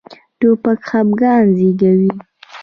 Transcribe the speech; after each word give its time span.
توپک 0.39 0.79
خپګان 0.89 1.43
زېږوي. 1.57 2.09